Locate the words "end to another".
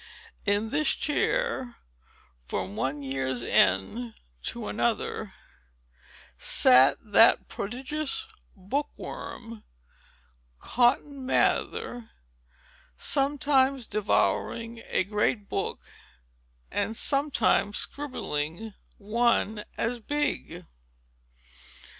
3.43-5.35